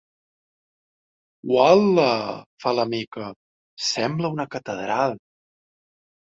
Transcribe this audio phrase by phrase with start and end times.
[1.55, 2.05] Ual·la!
[2.63, 3.29] —fa la Mica—
[3.91, 5.15] Sembla una catedral!